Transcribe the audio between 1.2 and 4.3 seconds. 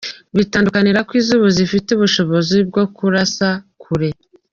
iz’ubu zifite ubushobozi bwo kurasa kure.